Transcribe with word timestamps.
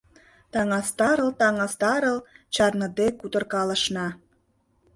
Таҥастарыл-таҥастарыл, 0.51 2.17
чарныде 2.53 3.07
кутыркалышна. 3.19 4.07